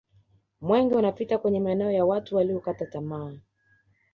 mwenge 0.61 0.95
unapita 0.95 1.37
kwenye 1.37 1.59
maeneo 1.59 1.91
ya 1.91 2.05
watu 2.05 2.35
waliyokata 2.35 2.85
tama 2.85 3.39